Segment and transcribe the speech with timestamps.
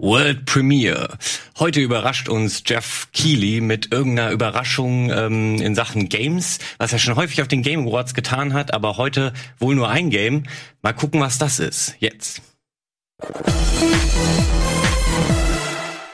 [0.00, 1.18] World Premiere.
[1.58, 7.16] Heute überrascht uns Jeff Keighley mit irgendeiner Überraschung ähm, in Sachen Games, was er schon
[7.16, 10.44] häufig auf den Game Awards getan hat, aber heute wohl nur ein Game.
[10.80, 11.96] Mal gucken, was das ist.
[11.98, 12.40] Jetzt.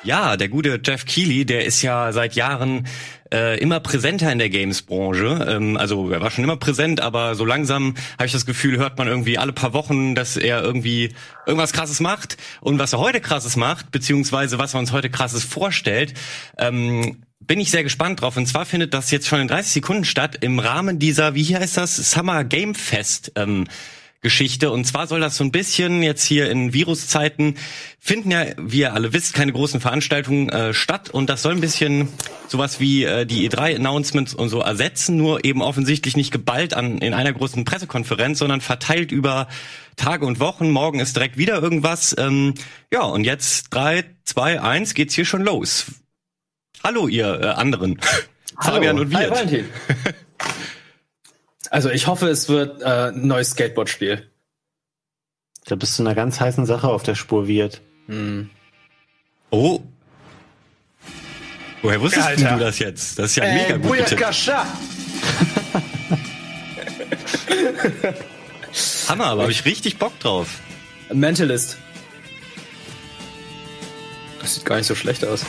[0.03, 2.87] Ja, der gute Jeff Keighley, der ist ja seit Jahren
[3.33, 5.47] äh, immer präsenter in der Games-Branche.
[5.49, 8.99] Ähm, also er war schon immer präsent, aber so langsam habe ich das Gefühl, hört
[8.99, 11.11] man irgendwie alle paar Wochen, dass er irgendwie
[11.47, 12.37] irgendwas Krasses macht.
[12.61, 16.15] Und was er heute Krasses macht, beziehungsweise was er uns heute Krasses vorstellt,
[16.59, 18.37] ähm, bin ich sehr gespannt drauf.
[18.37, 21.77] Und zwar findet das jetzt schon in 30 Sekunden statt im Rahmen dieser, wie heißt
[21.77, 23.33] das, Summer Game Fest.
[23.37, 23.67] Ähm,
[24.21, 24.71] Geschichte.
[24.71, 27.57] Und zwar soll das so ein bisschen jetzt hier in Viruszeiten
[27.99, 31.11] finden ja, wie ihr alle wisst, keine großen Veranstaltungen äh, statt.
[31.11, 32.09] Und das soll ein bisschen
[32.49, 37.15] sowas wie äh, die E3-Announcements und so ersetzen, nur eben offensichtlich nicht geballt an in
[37.15, 39.49] einer großen Pressekonferenz, sondern verteilt über
[39.97, 40.71] Tage und Wochen.
[40.71, 42.15] Morgen ist direkt wieder irgendwas.
[42.17, 42.55] Ähm,
[42.93, 45.87] ja, und jetzt drei, zwei, eins geht's hier schon los.
[46.85, 48.01] Hallo, ihr äh, anderen.
[48.59, 48.77] Hallo.
[48.77, 49.65] Fabian und Wirt.
[51.71, 54.31] Also ich hoffe, es wird äh, ein neues Skateboard-Spiel.
[55.67, 57.83] Da bist du einer ganz heißen Sache auf der Spur, wird.
[58.07, 58.51] Hm.
[59.51, 59.81] Oh.
[61.83, 62.55] Woher wusstest Alter.
[62.55, 63.19] du das jetzt?
[63.19, 63.99] Das ist ja äh, mega gut.
[69.09, 70.61] Hammer, aber habe ich richtig Bock drauf.
[71.13, 71.79] Mentalist.
[74.41, 75.45] Das sieht gar nicht so schlecht aus.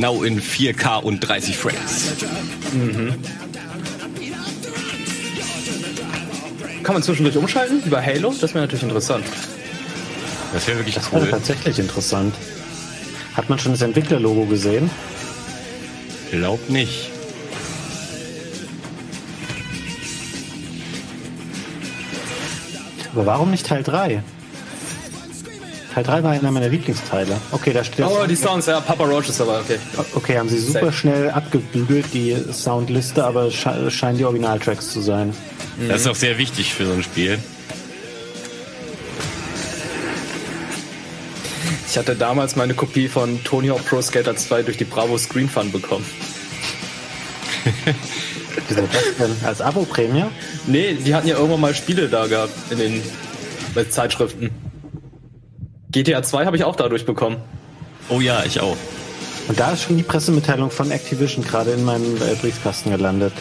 [0.00, 2.14] Now in 4K und 30 Frames.
[2.72, 3.14] Mhm.
[6.82, 8.34] Kann man zwischendurch umschalten über Halo?
[8.40, 9.26] Das wäre natürlich interessant.
[10.54, 11.20] Das wäre wirklich das cool.
[11.20, 12.34] Das tatsächlich interessant.
[13.34, 14.90] Hat man schon das Entwicklerlogo gesehen?
[16.30, 17.10] Glaub nicht.
[23.12, 24.22] Aber warum nicht Teil 3?
[25.94, 27.36] Teil 3 war einer meiner Lieblingsteile.
[27.50, 28.06] Okay, da steht.
[28.06, 29.78] Oh, die Sounds, ja, Papa Roach ist aber okay.
[30.14, 30.92] Okay, haben sie super Safe.
[30.92, 35.34] schnell abgebügelt, die Soundliste, aber es scheinen die Originaltracks zu sein.
[35.88, 37.38] Das ist auch sehr wichtig für so ein Spiel.
[41.88, 45.48] Ich hatte damals meine Kopie von Tony Hawk Pro Skater 2 durch die Bravo Screen
[45.48, 46.04] Fun bekommen.
[48.68, 49.36] Wieso das denn?
[49.44, 50.26] Als Abo-Prämie?
[50.68, 53.02] Nee, die hatten ja irgendwann mal Spiele da gehabt in den
[53.90, 54.50] Zeitschriften.
[55.90, 57.42] GTA 2 habe ich auch dadurch bekommen.
[58.08, 58.76] Oh ja, ich auch.
[59.48, 63.32] Und da ist schon die Pressemitteilung von Activision gerade in meinem äh, Briefkasten gelandet.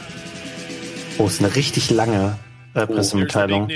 [1.19, 2.39] Oh, ist eine richtig lange
[2.73, 3.69] äh, Pressemitteilung.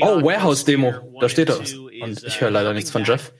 [0.00, 1.18] Oh, Warehouse-Demo.
[1.20, 1.72] Da steht das.
[1.74, 3.32] Und ich höre leider nichts von Jeff.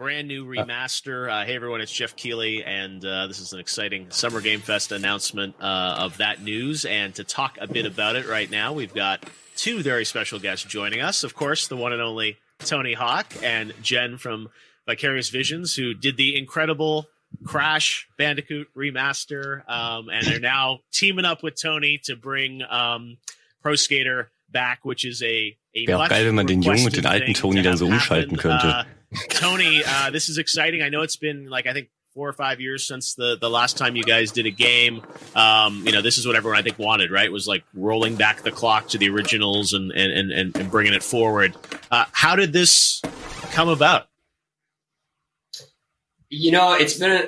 [0.00, 1.28] brand new remaster.
[1.28, 4.92] Uh, hey everyone, it's Jeff Keighley, and uh, this is an exciting Summer Game Fest
[4.92, 6.86] announcement uh, of that news.
[6.86, 9.22] And to talk a bit about it right now, we've got
[9.56, 11.22] two very special guests joining us.
[11.22, 14.48] Of course, the one and only Tony Hawk and Jen from
[14.86, 17.06] Vicarious Visions, who did the incredible
[17.44, 23.18] Crash Bandicoot remaster, um, and they're now teaming up with Tony to bring um,
[23.62, 26.96] Pro Skater back, which is a, a Wäre auch geil, wenn man den jungen und
[26.96, 28.66] den alten Tony dann so umschalten könnte.
[28.66, 28.84] Uh,
[29.28, 30.82] Tony, uh, this is exciting.
[30.82, 33.76] I know it's been like I think four or five years since the the last
[33.76, 35.02] time you guys did a game.
[35.34, 37.30] Um, you know, this is what everyone I think wanted, right?
[37.30, 41.02] Was like rolling back the clock to the originals and and and, and bringing it
[41.02, 41.54] forward.
[41.90, 43.00] Uh, how did this
[43.52, 44.06] come about?
[46.28, 47.26] You know, it's been a,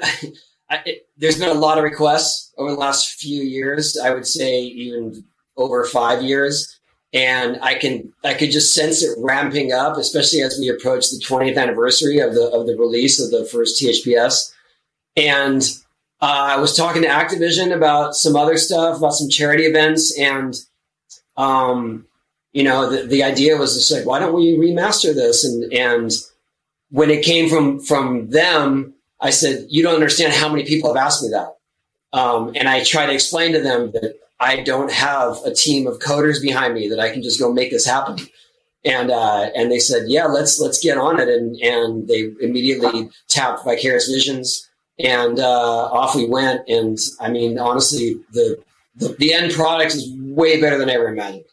[0.87, 3.99] it, there's been a lot of requests over the last few years.
[3.99, 5.25] I would say even
[5.57, 6.79] over five years,
[7.13, 11.23] and I can I could just sense it ramping up, especially as we approach the
[11.25, 14.53] 20th anniversary of the of the release of the first THPS.
[15.17, 15.63] And
[16.21, 20.55] uh, I was talking to Activision about some other stuff, about some charity events, and
[21.37, 22.07] um,
[22.53, 25.45] you know, the, the idea was just like, why don't we remaster this?
[25.45, 26.13] And and
[26.91, 31.05] when it came from from them, I said, you don't understand how many people have
[31.05, 31.57] asked me that.
[32.13, 35.99] Um, and I try to explain to them that I don't have a team of
[35.99, 38.19] coders behind me that I can just go make this happen.
[38.85, 41.29] And uh, and they said, yeah, let's let's get on it.
[41.29, 44.69] And and they immediately tapped Vicarious Visions
[44.99, 46.69] and uh, off we went.
[46.69, 48.63] And I mean, honestly, the,
[48.97, 51.45] the, the end product is way better than I ever imagined.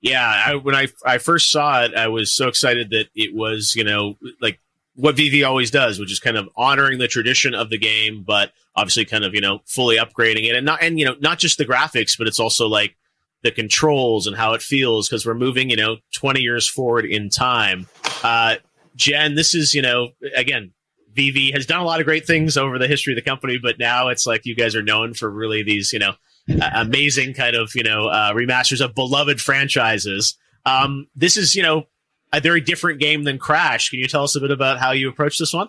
[0.00, 3.74] Yeah, I, when I I first saw it, I was so excited that it was
[3.74, 4.60] you know like
[4.96, 8.52] what VV always does, which is kind of honoring the tradition of the game, but
[8.76, 11.56] obviously kind of you know fully upgrading it, and not and you know not just
[11.56, 12.96] the graphics, but it's also like
[13.40, 17.30] the controls and how it feels because we're moving you know 20 years forward in
[17.30, 17.86] time.
[18.22, 18.56] Uh,
[18.96, 20.72] Jen, this is you know again
[21.16, 23.78] VV has done a lot of great things over the history of the company, but
[23.78, 26.14] now it's like you guys are known for really these, you know,
[26.50, 30.36] uh, amazing kind of, you know, uh, remasters of beloved franchises.
[30.66, 31.84] Um, this is, you know,
[32.32, 33.90] a very different game than Crash.
[33.90, 35.68] Can you tell us a bit about how you approach this one?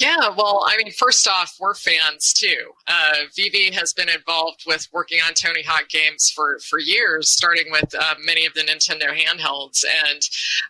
[0.00, 2.72] Yeah, well, I mean, first off, we're fans too.
[2.86, 7.70] Uh, Vivi has been involved with working on Tony Hawk games for, for years, starting
[7.70, 10.22] with uh, many of the Nintendo handhelds, and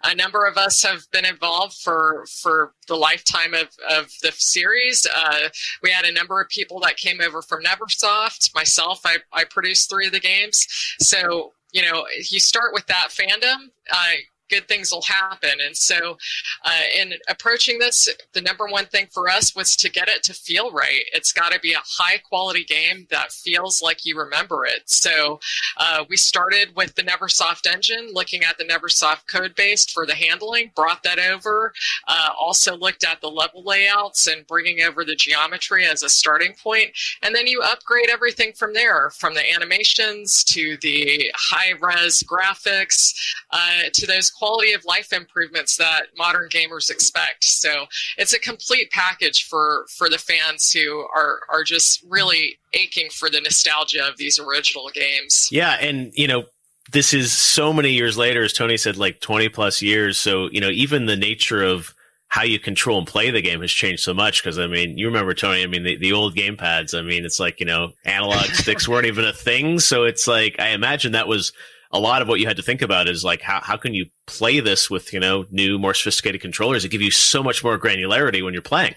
[0.03, 5.07] a number of us have been involved for for the lifetime of, of the series.
[5.15, 5.49] Uh,
[5.81, 8.53] we had a number of people that came over from Neversoft.
[8.53, 10.67] Myself, I, I produced three of the games,
[10.99, 13.69] so you know, you start with that fandom.
[13.93, 14.17] Uh,
[14.51, 15.61] good things will happen.
[15.65, 16.19] And so,
[16.65, 20.35] uh, in approaching this, the number one thing for us was to get it to
[20.35, 21.03] feel right.
[21.13, 24.83] It's got to be a high quality game that feels like you remember it.
[24.87, 25.41] So,
[25.77, 30.15] uh, we started with the Neversoft engine, looking at the Neversoft code base for the
[30.15, 31.73] handling, brought that over,
[32.09, 36.55] uh, also looked at the level layouts and bringing over the geometry as a starting
[36.63, 36.91] point.
[37.23, 43.15] And then you upgrade everything from there, from the animations to the high res graphics
[43.51, 47.45] uh, to those quality of life improvements that modern gamers expect.
[47.45, 53.11] So it's a complete package for for the fans who are are just really aching
[53.11, 55.49] for the nostalgia of these original games.
[55.53, 56.45] Yeah, and you know
[56.93, 60.19] this is so many years later, as Tony said, like 20 plus years.
[60.19, 61.95] So, you know, even the nature of
[62.29, 64.43] how you control and play the game has changed so much.
[64.43, 67.25] Cause I mean, you remember Tony, I mean, the, the old game pads, I mean,
[67.25, 69.79] it's like, you know, analog sticks weren't even a thing.
[69.81, 71.53] So it's like, I imagine that was
[71.91, 74.07] a lot of what you had to think about is like how, how can you
[74.27, 77.79] play this with you know new more sophisticated controllers that give you so much more
[77.79, 78.95] granularity when you're playing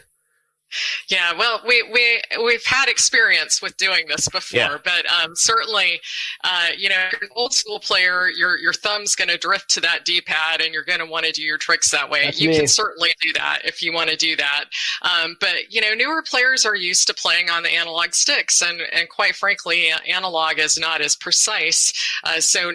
[1.10, 4.78] yeah, well, we we we've had experience with doing this before, yeah.
[4.84, 6.00] but um, certainly,
[6.44, 10.06] uh, you know, an old school player, your your thumb's going to drift to that
[10.06, 12.26] D-pad, and you're going to want to do your tricks that way.
[12.26, 12.58] That's you me.
[12.58, 14.66] can certainly do that if you want to do that.
[15.02, 18.82] Um, but you know, newer players are used to playing on the analog sticks, and
[18.94, 21.94] and quite frankly, analog is not as precise.
[22.24, 22.72] Uh, so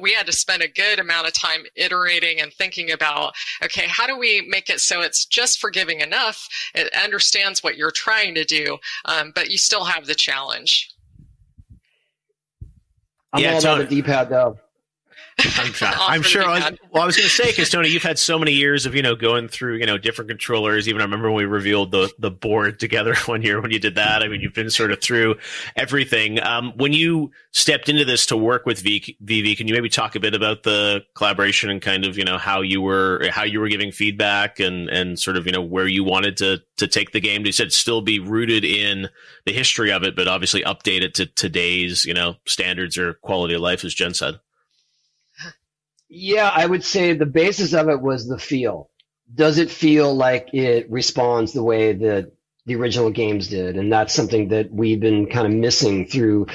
[0.00, 4.06] we had to spend a good amount of time iterating and thinking about, okay, how
[4.06, 6.48] do we make it so it's just forgiving enough?
[6.74, 6.92] It
[7.22, 10.90] understands what you're trying to do, um, but you still have the challenge.
[13.32, 14.58] I'm yeah, all about the D-pad though.
[15.58, 16.44] I'm, I'm sure.
[16.44, 18.84] I was, well, I was going to say because Tony, you've had so many years
[18.84, 20.88] of you know going through you know different controllers.
[20.88, 23.94] Even I remember when we revealed the the board together one year when you did
[23.94, 24.22] that.
[24.22, 25.36] I mean, you've been sort of through
[25.74, 26.42] everything.
[26.42, 30.14] Um, when you stepped into this to work with v- Vivi, can you maybe talk
[30.14, 33.60] a bit about the collaboration and kind of you know how you were how you
[33.60, 37.12] were giving feedback and and sort of you know where you wanted to to take
[37.12, 37.46] the game?
[37.46, 39.08] You said still be rooted in
[39.46, 43.54] the history of it, but obviously update it to today's you know standards or quality
[43.54, 44.38] of life, as Jen said.
[46.14, 48.90] Yeah, I would say the basis of it was the feel.
[49.34, 52.32] Does it feel like it responds the way that
[52.66, 53.78] the original games did?
[53.78, 56.48] And that's something that we've been kind of missing through,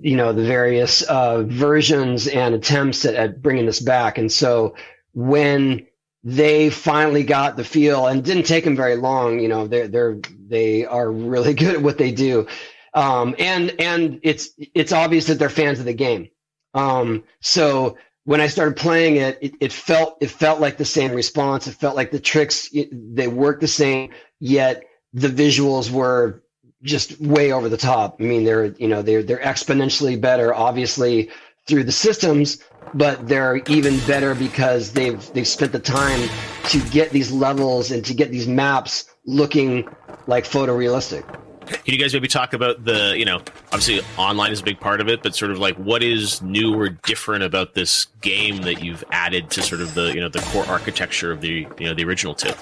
[0.00, 4.18] you know, the various uh, versions and attempts at, at bringing this back.
[4.18, 4.74] And so
[5.14, 5.86] when
[6.24, 10.18] they finally got the feel and didn't take them very long, you know, they're, they're,
[10.48, 12.48] they are really good at what they do.
[12.94, 16.30] Um, and, and it's, it's obvious that they're fans of the game.
[16.74, 21.12] Um, so when I started playing it, it, it, felt it felt like the same
[21.12, 21.66] response.
[21.66, 26.42] It felt like the tricks they worked the same, yet the visuals were
[26.82, 28.16] just way over the top.
[28.20, 31.30] I mean, they're you know they're they're exponentially better, obviously
[31.66, 32.58] through the systems,
[32.94, 36.28] but they're even better because they've they've spent the time
[36.68, 39.88] to get these levels and to get these maps looking
[40.26, 41.24] like photorealistic.
[41.66, 43.38] Can you guys maybe talk about the, you know,
[43.72, 46.74] obviously online is a big part of it, but sort of like what is new
[46.78, 50.40] or different about this game that you've added to sort of the, you know, the
[50.40, 52.52] core architecture of the, you know, the original two?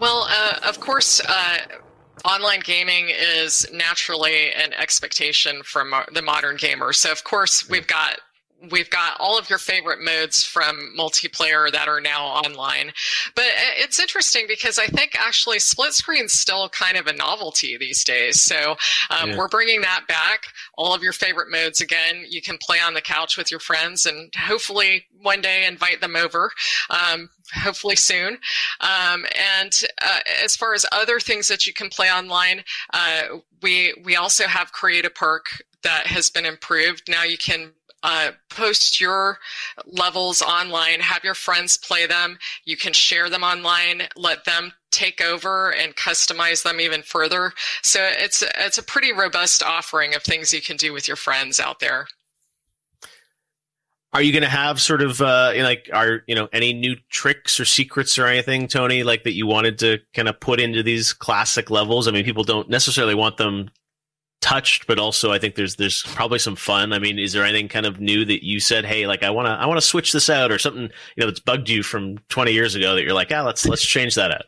[0.00, 1.58] Well, uh, of course, uh,
[2.24, 6.92] online gaming is naturally an expectation from the modern gamer.
[6.92, 8.18] So, of course, we've got
[8.70, 12.92] we've got all of your favorite modes from multiplayer that are now online.
[13.34, 13.46] But
[13.76, 18.04] it's interesting because I think actually split screen is still kind of a novelty these
[18.04, 18.40] days.
[18.40, 18.76] So
[19.10, 19.36] um, yeah.
[19.36, 20.44] we're bringing that back.
[20.76, 22.24] All of your favorite modes again.
[22.28, 26.16] You can play on the couch with your friends and hopefully one day invite them
[26.16, 26.50] over.
[26.90, 28.38] Um, hopefully soon.
[28.80, 29.24] Um,
[29.60, 33.22] and uh, as far as other things that you can play online, uh,
[33.62, 35.46] we we also have Create a Perk
[35.82, 37.02] that has been improved.
[37.08, 37.72] Now you can
[38.04, 39.38] uh, post your
[39.86, 42.38] levels online, have your friends play them.
[42.66, 47.52] You can share them online, let them take over and customize them even further.
[47.82, 51.58] So it's it's a pretty robust offering of things you can do with your friends
[51.58, 52.06] out there.
[54.12, 57.58] Are you going to have sort of uh, like are you know any new tricks
[57.58, 61.14] or secrets or anything, Tony, like that you wanted to kind of put into these
[61.14, 62.06] classic levels?
[62.06, 63.70] I mean, people don't necessarily want them
[64.44, 66.92] touched, but also I think there's there's probably some fun.
[66.92, 69.46] I mean, is there anything kind of new that you said, hey, like I want
[69.46, 72.18] to I want to switch this out, or something you know that's bugged you from
[72.28, 74.44] 20 years ago that you're like, ah, let's let's change that out.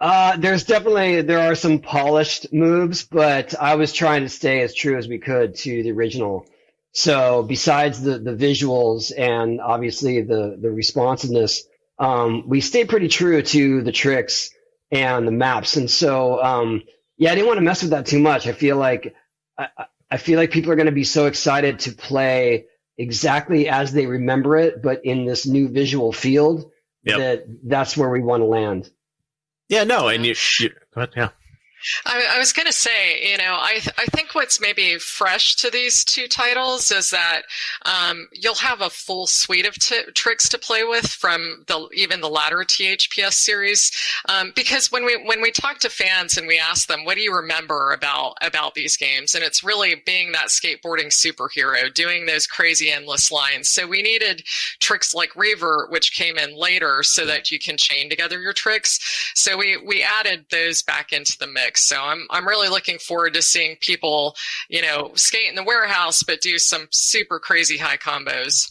[0.00, 4.74] Uh, there's definitely there are some polished moves, but I was trying to stay as
[4.74, 6.44] true as we could to the original.
[6.90, 11.62] So besides the the visuals and obviously the the responsiveness,
[12.00, 14.50] um, we stayed pretty true to the tricks
[14.90, 15.76] and the maps.
[15.76, 16.82] And so, um,
[17.22, 18.48] yeah, I didn't want to mess with that too much.
[18.48, 19.14] I feel like
[19.56, 19.68] I,
[20.10, 22.66] I feel like people are going to be so excited to play
[22.98, 26.72] exactly as they remember it, but in this new visual field
[27.04, 27.18] yep.
[27.18, 28.90] that that's where we want to land.
[29.68, 31.28] Yeah, no, and you, you go ahead, yeah.
[32.04, 35.56] I, I was going to say, you know, I th- I think what's maybe fresh
[35.56, 37.42] to these two titles is that
[37.84, 42.20] um, you'll have a full suite of t- tricks to play with from the even
[42.20, 43.90] the latter THPS series.
[44.28, 47.22] Um, because when we when we talk to fans and we ask them, what do
[47.22, 52.46] you remember about about these games, and it's really being that skateboarding superhero, doing those
[52.46, 53.68] crazy endless lines.
[53.68, 54.44] So we needed
[54.80, 59.32] tricks like Revert, which came in later, so that you can chain together your tricks.
[59.34, 61.71] So we we added those back into the mix.
[61.76, 64.36] So I'm I'm really looking forward to seeing people,
[64.68, 68.70] you know, skate in the warehouse but do some super crazy high combos.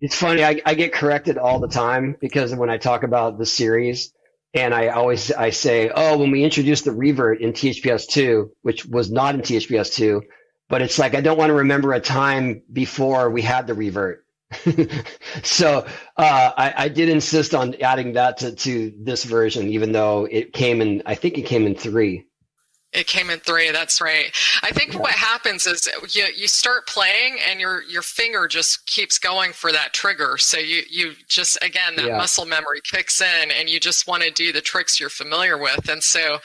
[0.00, 3.46] It's funny, I, I get corrected all the time because when I talk about the
[3.46, 4.12] series
[4.52, 8.84] and I always I say, oh, when we introduced the revert in THPS two, which
[8.84, 10.22] was not in THPS two,
[10.68, 14.25] but it's like I don't want to remember a time before we had the revert.
[15.42, 15.86] so
[16.16, 20.52] uh, I, I, did insist on adding that to, to this version, even though it
[20.52, 21.02] came in.
[21.04, 22.26] I think it came in three.
[22.92, 23.70] It came in three.
[23.72, 24.34] That's right.
[24.62, 29.18] I think what happens is you you start playing and your your finger just keeps
[29.18, 30.38] going for that trigger.
[30.38, 32.16] So you you just again that yeah.
[32.16, 35.88] muscle memory kicks in and you just want to do the tricks you're familiar with.
[35.90, 36.38] And so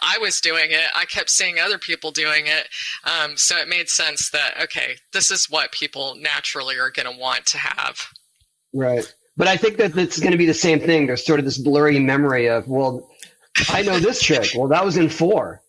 [0.00, 0.86] I was doing it.
[0.96, 2.68] I kept seeing other people doing it.
[3.04, 7.20] Um, so it made sense that okay, this is what people naturally are going to
[7.20, 7.98] want to have.
[8.72, 9.04] Right.
[9.36, 11.06] But I think that it's going to be the same thing.
[11.06, 13.06] There's sort of this blurry memory of well,
[13.68, 14.50] I know this trick.
[14.54, 15.60] Well, that was in four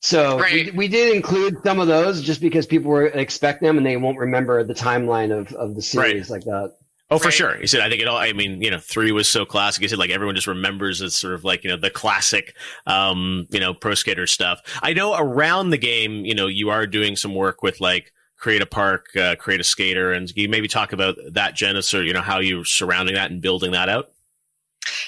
[0.00, 0.66] so right.
[0.66, 3.96] we, we did include some of those just because people were expect them and they
[3.96, 6.36] won't remember the timeline of, of the series right.
[6.36, 6.74] like that.
[7.12, 7.34] Oh, for right.
[7.34, 7.56] sure.
[7.56, 9.82] He said, I think it all, I mean, you know, three was so classic.
[9.82, 12.54] He said, like, everyone just remembers as sort of like, you know, the classic,
[12.86, 14.60] um, you know, pro skater stuff.
[14.80, 18.62] I know around the game, you know, you are doing some work with like create
[18.62, 20.12] a park, uh, create a skater.
[20.12, 23.42] And you maybe talk about that, genesis or, you know, how you're surrounding that and
[23.42, 24.12] building that out?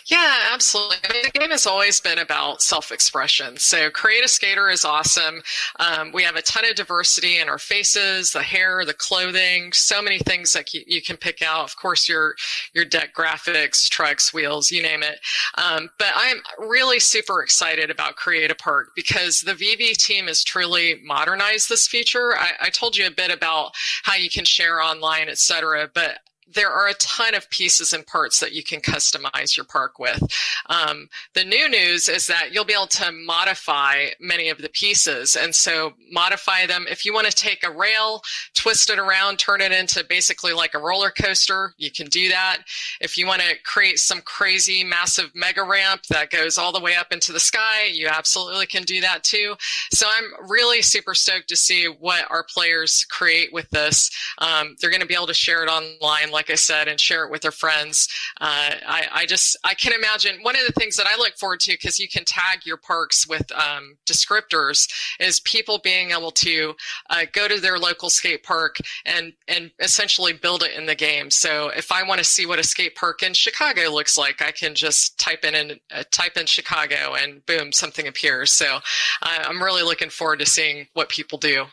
[0.06, 0.96] Yeah, absolutely.
[1.08, 3.58] I mean, the game has always been about self-expression.
[3.58, 5.42] So Create a Skater is awesome.
[5.78, 10.02] Um, we have a ton of diversity in our faces, the hair, the clothing, so
[10.02, 11.64] many things that you, you, can pick out.
[11.64, 12.34] Of course, your,
[12.74, 15.20] your deck graphics, trucks, wheels, you name it.
[15.56, 20.42] Um, but I'm really super excited about Create a Park because the VV team has
[20.42, 22.36] truly modernized this feature.
[22.36, 26.18] I, I told you a bit about how you can share online, et cetera, but
[26.54, 30.22] there are a ton of pieces and parts that you can customize your park with.
[30.68, 35.36] Um, the new news is that you'll be able to modify many of the pieces.
[35.36, 36.86] And so modify them.
[36.90, 38.22] If you want to take a rail,
[38.54, 42.58] twist it around, turn it into basically like a roller coaster, you can do that.
[43.00, 46.94] If you want to create some crazy massive mega ramp that goes all the way
[46.96, 49.54] up into the sky, you absolutely can do that too.
[49.92, 54.10] So I'm really super stoked to see what our players create with this.
[54.38, 57.24] Um, they're going to be able to share it online like I said, and share
[57.24, 58.08] it with their friends.
[58.40, 61.60] Uh, I, I, just, I can imagine one of the things that I look forward
[61.60, 66.74] to because you can tag your parks with um, descriptors is people being able to
[67.10, 71.30] uh, go to their local skate park and and essentially build it in the game.
[71.30, 74.50] So if I want to see what a skate park in Chicago looks like, I
[74.50, 78.52] can just type in and uh, type in Chicago and boom, something appears.
[78.52, 78.78] So
[79.22, 81.66] I'm really looking forward to seeing what people do.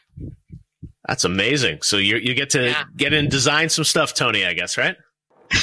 [1.09, 1.81] That's amazing.
[1.81, 2.83] So you you get to yeah.
[2.95, 4.45] get in design some stuff, Tony.
[4.45, 4.95] I guess, right?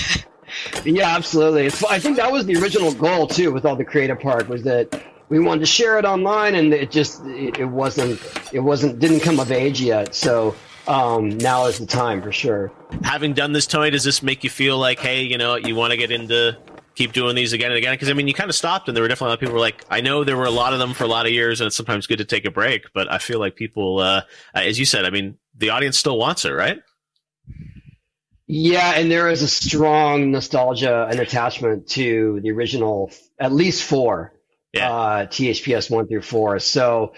[0.85, 1.67] yeah, absolutely.
[1.67, 4.65] It's, I think that was the original goal too, with all the creative part, was
[4.65, 8.21] that we wanted to share it online, and it just it, it wasn't
[8.53, 10.17] it wasn't didn't come of age yet.
[10.17, 10.57] So
[10.89, 12.73] um, now is the time for sure.
[13.05, 15.93] Having done this, Tony, does this make you feel like, hey, you know, you want
[15.93, 16.59] to get into
[16.97, 17.95] keep doing these again and again?
[17.95, 19.55] Because I mean, you kind of stopped, and there were definitely a lot of people
[19.55, 21.61] were like, I know there were a lot of them for a lot of years,
[21.61, 22.87] and it's sometimes good to take a break.
[22.93, 24.23] But I feel like people, uh,
[24.55, 26.81] as you said, I mean, the audience still wants it, right?
[28.49, 33.11] Yeah, and there is a strong nostalgia and attachment to the original,
[33.41, 34.33] at least four,
[34.73, 34.91] yeah.
[34.91, 36.59] uh, THPS one through four.
[36.61, 37.15] So,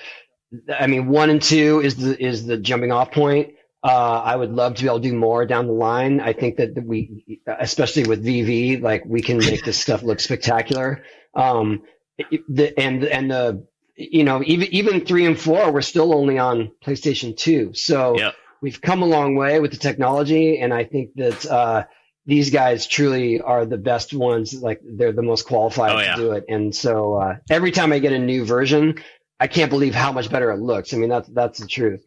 [0.75, 3.53] I mean, one and two is the is the jumping off point.
[3.83, 6.21] Uh, I would love to be able to do more down the line.
[6.21, 11.05] I think that we, especially with VV, like we can make this stuff look spectacular.
[11.35, 11.83] Um,
[12.49, 13.67] the, and and the
[13.97, 17.73] you know, even even three and four we're still only on PlayStation Two.
[17.75, 18.35] So Yep.
[18.61, 21.85] we've come a long way with the technology, and I think that uh,
[22.27, 24.55] these guys truly are the best ones.
[24.55, 26.17] Like they're the most qualified Oh, yeah.
[26.17, 26.45] to do it.
[26.49, 28.97] And so uh, every time I get a new version,
[29.39, 30.93] I can't believe how much better it looks.
[30.93, 32.05] I mean, that's that's the truth.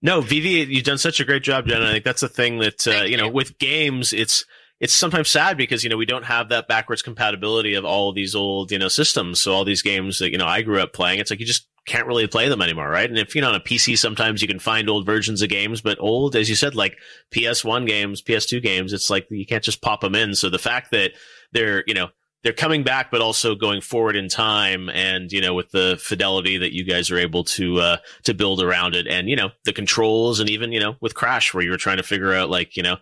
[0.00, 1.82] No, Vivi, you've done such a great job, Jen.
[1.82, 3.32] I think that's the thing that uh, you know you.
[3.32, 4.44] with games, it's
[4.80, 8.34] it's sometimes sad because you know we don't have that backwards compatibility of all these
[8.34, 9.40] old you know systems.
[9.40, 11.68] So all these games that you know I grew up playing, it's like you just
[11.84, 13.08] can't really play them anymore, right?
[13.08, 15.80] And if you know on a PC, sometimes you can find old versions of games,
[15.80, 16.96] but old, as you said, like
[17.32, 20.34] PS1 games, PS2 games, it's like you can't just pop them in.
[20.34, 21.12] So the fact that
[21.52, 22.10] they're you know
[22.42, 26.58] they're coming back, but also going forward in time, and you know, with the fidelity
[26.58, 29.72] that you guys are able to uh, to build around it, and you know, the
[29.72, 32.76] controls, and even you know, with Crash, where you were trying to figure out like
[32.76, 32.96] you know,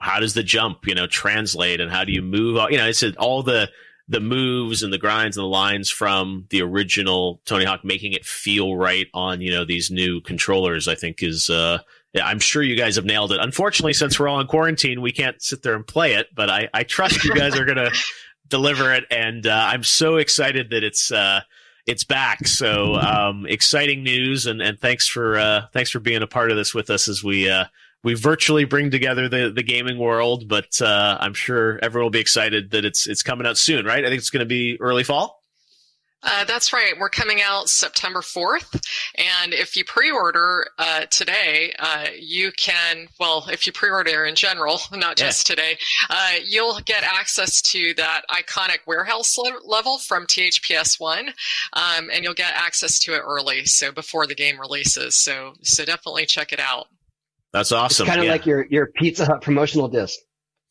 [0.00, 2.58] how does the jump you know translate, and how do you move?
[2.70, 3.70] You know, it's all the
[4.08, 8.24] the moves and the grinds and the lines from the original Tony Hawk, making it
[8.24, 10.88] feel right on you know these new controllers.
[10.88, 11.50] I think is.
[11.50, 11.78] uh
[12.14, 13.40] yeah, I'm sure you guys have nailed it.
[13.40, 16.26] Unfortunately, since we're all in quarantine, we can't sit there and play it.
[16.34, 17.90] But I, I trust you guys are gonna
[18.48, 21.40] deliver it, and uh, I'm so excited that it's uh,
[21.86, 22.46] it's back.
[22.46, 26.56] So um, exciting news, and, and thanks for uh, thanks for being a part of
[26.56, 27.64] this with us as we uh,
[28.04, 30.48] we virtually bring together the the gaming world.
[30.48, 34.04] But uh, I'm sure everyone will be excited that it's it's coming out soon, right?
[34.04, 35.41] I think it's going to be early fall.
[36.22, 36.94] Uh, that's right.
[36.98, 38.80] We're coming out September 4th.
[39.16, 44.24] And if you pre order uh, today, uh, you can, well, if you pre order
[44.24, 45.26] in general, not Yeah.
[45.26, 45.78] just today,
[46.10, 51.28] uh, you'll get access to that iconic warehouse le- level from THPS 1.
[51.72, 55.16] Um, and you'll get access to it early, so before the game releases.
[55.16, 56.86] So, so definitely check it out.
[57.52, 58.04] That's awesome.
[58.04, 58.32] It's kind of yeah.
[58.32, 60.18] like your your Pizza Hut promotional disc.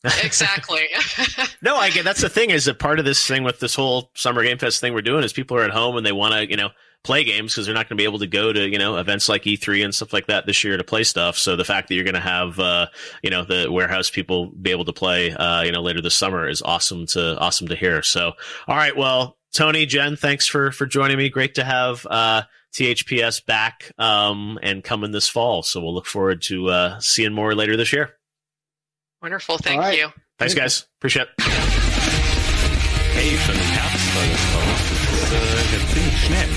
[0.04, 0.86] Exactly.
[1.62, 4.10] No, I get that's the thing is that part of this thing with this whole
[4.14, 6.50] summer game fest thing we're doing is people are at home and they want to
[6.50, 6.70] you know
[7.04, 9.28] play games because they're not going to be able to go to you know events
[9.28, 11.38] like E3 and stuff like that this year to play stuff.
[11.38, 12.86] So the fact that you're going to have uh,
[13.22, 16.48] you know the warehouse people be able to play uh, you know later this summer
[16.48, 18.02] is awesome to awesome to hear.
[18.02, 18.32] So
[18.66, 21.28] all right, well Tony, Jen, thanks for for joining me.
[21.28, 22.06] Great to have.
[22.06, 27.34] Uh, THPS back um, and coming this fall, so we'll look forward to uh, seeing
[27.34, 28.16] more later this year.
[29.22, 29.56] Wonderful.
[29.58, 29.98] Thank right.
[29.98, 30.08] you.
[30.36, 30.88] Thanks, guys.
[30.98, 31.44] Appreciate it.
[33.14, 34.80] Hey, schon im Herbst war das raus.
[34.90, 36.48] Das ist äh, ja ziemlich schnell.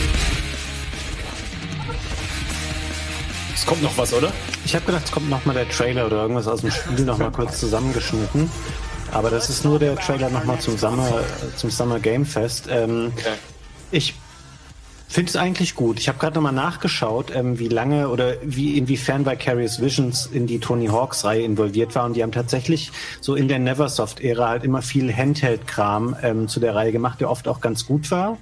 [3.53, 4.33] Es kommt noch was, oder?
[4.65, 7.19] Ich habe gedacht, es kommt noch mal der Trailer oder irgendwas aus dem Spiel noch
[7.19, 8.49] mal kurz zusammengeschnitten.
[9.11, 11.23] Aber das ist nur der Trailer noch mal zum Summer,
[11.55, 12.67] zum Summer Game Fest.
[12.69, 13.33] Ähm, Okay.
[13.91, 14.15] Ich
[15.07, 15.99] finde es eigentlich gut.
[15.99, 20.47] Ich habe gerade noch mal nachgeschaut, ähm, wie lange oder wie inwiefern Vicarious Visions in
[20.47, 22.91] die Tony Hawks Reihe involviert war und die haben tatsächlich
[23.21, 27.47] so in der Neversoft-Ära halt immer viel Handheld-Kram ähm, zu der Reihe gemacht, der oft
[27.47, 28.37] auch ganz gut war.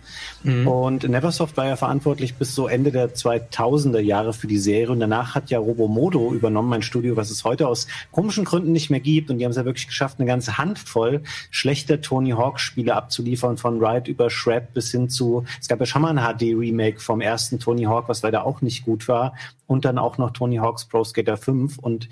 [0.68, 5.00] Und Neversoft war ja verantwortlich bis so Ende der 2000er Jahre für die Serie und
[5.00, 9.00] danach hat ja Robomodo übernommen, mein Studio, was es heute aus komischen Gründen nicht mehr
[9.00, 11.22] gibt und die haben es ja wirklich geschafft, eine ganze Handvoll
[11.52, 15.86] schlechter Tony Hawk Spiele abzuliefern, von Ride über Shred bis hin zu, es gab ja
[15.86, 19.36] schon mal ein HD Remake vom ersten Tony Hawk, was leider auch nicht gut war
[19.66, 22.10] und dann auch noch Tony Hawk's Pro Skater 5 und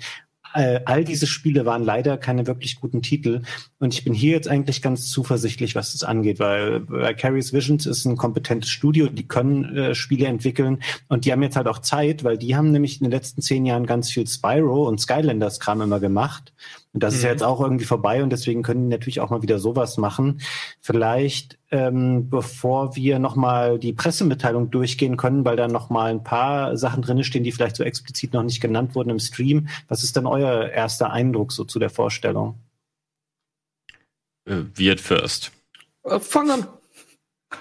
[0.54, 3.42] äh, all diese Spiele waren leider keine wirklich guten Titel.
[3.78, 8.04] Und ich bin hier jetzt eigentlich ganz zuversichtlich, was das angeht, weil Vicarious Visions ist
[8.04, 12.24] ein kompetentes Studio, die können äh, Spiele entwickeln und die haben jetzt halt auch Zeit,
[12.24, 15.80] weil die haben nämlich in den letzten zehn Jahren ganz viel Spyro und Skylanders Kram
[15.80, 16.52] immer gemacht.
[16.94, 19.40] Und das ist ja jetzt auch irgendwie vorbei und deswegen können die natürlich auch mal
[19.40, 20.42] wieder sowas machen.
[20.80, 27.02] Vielleicht, ähm, bevor wir nochmal die Pressemitteilung durchgehen können, weil da nochmal ein paar Sachen
[27.02, 29.68] drin stehen, die vielleicht so explizit noch nicht genannt wurden im Stream.
[29.88, 32.58] Was ist denn euer erster Eindruck so zu der Vorstellung?
[34.44, 35.50] Äh, Wird first.
[36.04, 36.66] Äh, fang an.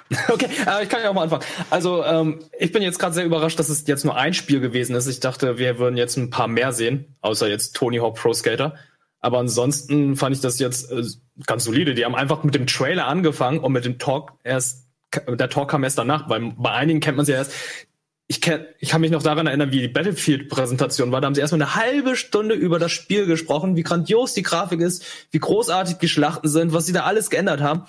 [0.29, 1.43] Okay, äh, ich kann ja auch mal anfangen.
[1.69, 4.95] Also, ähm, ich bin jetzt gerade sehr überrascht, dass es jetzt nur ein Spiel gewesen
[4.95, 5.07] ist.
[5.07, 8.75] Ich dachte, wir würden jetzt ein paar mehr sehen, außer jetzt Tony Hawk Pro Skater.
[9.21, 11.03] Aber ansonsten fand ich das jetzt äh,
[11.45, 11.93] ganz solide.
[11.93, 14.87] Die haben einfach mit dem Trailer angefangen und mit dem Talk erst,
[15.27, 17.53] der Talk kam erst danach, weil bei einigen kennt man sie erst.
[18.27, 21.21] Ich, kenn, ich kann mich noch daran erinnern, wie die Battlefield-Präsentation war.
[21.21, 24.79] Da haben sie erstmal eine halbe Stunde über das Spiel gesprochen, wie grandios die Grafik
[24.79, 27.83] ist, wie großartig die Schlachten sind, was sie da alles geändert haben.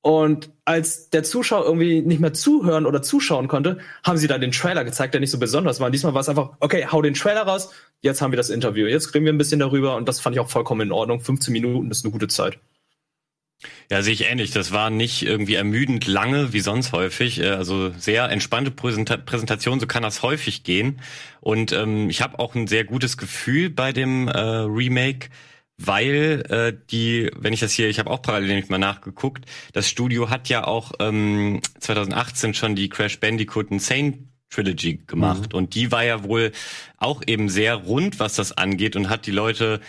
[0.00, 4.52] Und als der Zuschauer irgendwie nicht mehr zuhören oder zuschauen konnte, haben sie dann den
[4.52, 5.86] Trailer gezeigt, der nicht so besonders war.
[5.86, 7.70] Und diesmal war es einfach, okay, hau den Trailer raus,
[8.04, 8.86] jetzt haben wir das Interview.
[8.86, 11.20] Jetzt reden wir ein bisschen darüber und das fand ich auch vollkommen in Ordnung.
[11.20, 12.58] 15 Minuten ist eine gute Zeit.
[13.90, 14.50] Ja, sehe ich ähnlich.
[14.50, 17.40] Das war nicht irgendwie ermüdend lange, wie sonst häufig.
[17.40, 21.00] Äh, Also sehr entspannte Präsenta Präsentation, so kann das häufig gehen.
[21.40, 25.30] Und ähm, ich habe auch ein sehr gutes Gefühl bei dem äh, Remake,
[25.78, 29.88] weil äh, die, wenn ich das hier, ich habe auch parallel nämlich mal nachgeguckt, das
[29.88, 35.58] Studio hat ja auch ähm, 2018 schon die Crash Bandicoot Insane Trilogy gemacht mhm.
[35.58, 36.52] und die war ja wohl
[36.98, 39.80] auch eben sehr rund, was das angeht und hat die Leute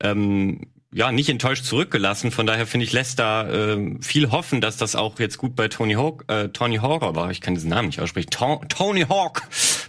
[0.00, 0.60] ähm,
[0.92, 2.30] ja nicht enttäuscht zurückgelassen.
[2.30, 5.68] Von daher finde ich lässt da äh, viel hoffen, dass das auch jetzt gut bei
[5.68, 9.42] Tony Hawk, äh, Tony Hawk, aber ich kann diesen Namen nicht aussprechen, to Tony Hawk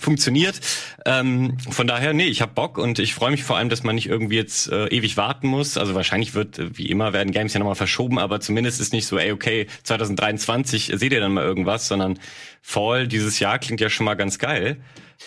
[0.03, 0.59] funktioniert.
[1.05, 3.95] Ähm, von daher, nee, ich habe Bock und ich freue mich vor allem, dass man
[3.95, 5.77] nicht irgendwie jetzt äh, ewig warten muss.
[5.77, 9.07] Also wahrscheinlich wird, äh, wie immer, werden Games ja nochmal verschoben, aber zumindest ist nicht
[9.07, 12.19] so, ey, okay, 2023 seht ihr dann mal irgendwas, sondern
[12.61, 14.77] Fall dieses Jahr klingt ja schon mal ganz geil.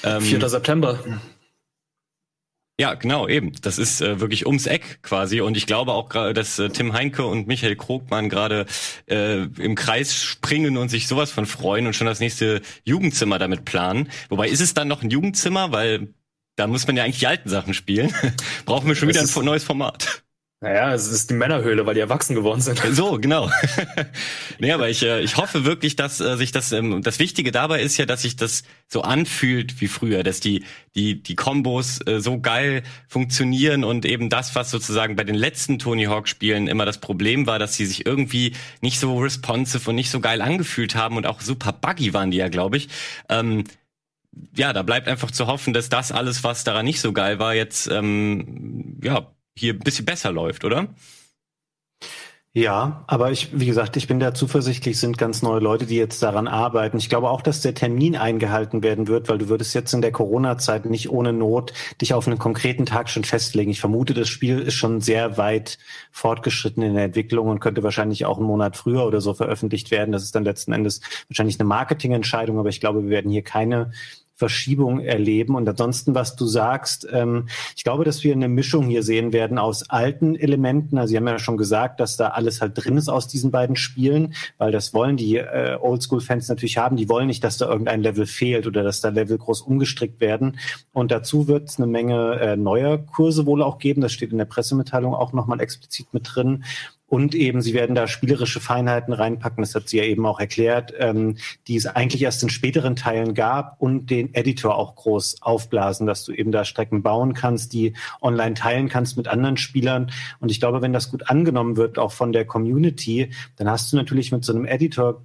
[0.05, 0.49] Ähm, 4.
[0.49, 0.99] September.
[2.79, 3.53] Ja, genau, eben.
[3.63, 5.41] Das ist äh, wirklich ums Eck quasi.
[5.41, 8.67] Und ich glaube auch gerade, dass äh, Tim Heinke und Michael Krogmann gerade
[9.07, 13.65] äh, im Kreis springen und sich sowas von freuen und schon das nächste Jugendzimmer damit
[13.65, 14.11] planen.
[14.29, 16.09] Wobei ist es dann noch ein Jugendzimmer, weil
[16.57, 18.13] da muss man ja eigentlich die alten Sachen spielen.
[18.67, 20.26] Brauchen wir schon wieder ein neues Format.
[20.63, 22.79] Naja, es ist die Männerhöhle, weil die erwachsen geworden sind.
[22.93, 23.51] So, genau.
[24.59, 27.83] nee, aber ich, äh, ich hoffe wirklich, dass äh, sich das, ähm, das Wichtige dabei
[27.83, 30.65] ist ja, dass sich das so anfühlt wie früher, dass die,
[30.95, 35.79] die, die Kombos äh, so geil funktionieren und eben das, was sozusagen bei den letzten
[35.79, 39.97] Tony Hawk Spielen immer das Problem war, dass sie sich irgendwie nicht so responsive und
[39.97, 42.89] nicht so geil angefühlt haben und auch super buggy waren die ja, glaube ich.
[43.29, 43.65] Ähm,
[44.57, 47.55] ja, da bleibt einfach zu hoffen, dass das alles, was daran nicht so geil war,
[47.55, 50.89] jetzt ähm, ja hier ein bisschen besser läuft, oder?
[52.57, 56.23] Ja, aber ich, wie gesagt, ich bin da zuversichtlich, sind ganz neue Leute, die jetzt
[56.23, 56.97] daran arbeiten.
[56.97, 60.11] Ich glaube auch, dass der Termin eingehalten werden wird, weil du würdest jetzt in der
[60.11, 63.71] Corona-Zeit nicht ohne Not dich auf einen konkreten Tag schon festlegen.
[63.71, 65.77] Ich vermute, das Spiel ist schon sehr weit
[66.13, 70.13] fortgeschritten in der Entwicklung und könnte wahrscheinlich auch einen Monat früher oder so veröffentlicht werden.
[70.13, 73.91] Das ist dann letzten Endes wahrscheinlich eine Marketingentscheidung, aber ich glaube, wir werden hier keine
[74.37, 75.55] Verschiebung erleben.
[75.55, 79.59] Und ansonsten, was du sagst, ähm, ich glaube, dass wir eine Mischung hier sehen werden
[79.59, 80.99] aus alten Elementen.
[80.99, 83.77] Also Sie haben ja schon gesagt, dass da alles halt drin ist aus diesen beiden
[83.77, 86.97] Spielen, weil das wollen die äh, Oldschool-Fans natürlich haben.
[86.97, 90.59] Die wollen nicht, dass da irgendein Level fehlt oder dass da Level groß umgestrickt werden.
[90.93, 94.03] Und dazu wird es eine Menge äh, neuer Kurse wohl auch geben.
[94.03, 96.63] Das steht in der Pressemitteilung auch nochmal explizit mit drin.
[97.09, 100.93] Und eben, sie werden da spielerische Feinheiten reinpacken, das hat sie ja eben auch erklärt,
[100.99, 101.37] ähm,
[101.69, 106.25] die es eigentlich erst in späteren Teilen gab und den Editor auch groß aufblasen, dass
[106.25, 110.11] du eben da Strecken bauen kannst, die online teilen kannst mit anderen Spielern.
[110.41, 113.97] Und ich glaube, wenn das gut angenommen wird, auch von der Community, dann hast du
[113.97, 115.23] natürlich mit so einem Editor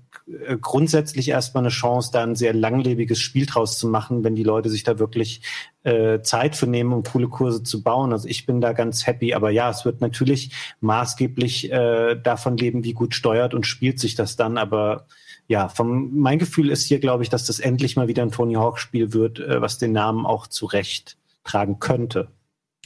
[0.61, 4.69] grundsätzlich erstmal eine Chance, da ein sehr langlebiges Spiel draus zu machen, wenn die Leute
[4.69, 5.41] sich da wirklich
[5.83, 8.11] äh, Zeit für nehmen, um coole Kurse zu bauen.
[8.11, 9.33] Also ich bin da ganz happy.
[9.33, 14.15] Aber ja, es wird natürlich maßgeblich äh, davon leben, wie gut steuert und spielt sich
[14.15, 14.57] das dann.
[14.57, 15.07] Aber
[15.47, 18.55] ja, vom, mein Gefühl ist hier, glaube ich, dass das endlich mal wieder ein Tony
[18.55, 22.27] Hawk Spiel wird, äh, was den Namen auch zurecht tragen könnte.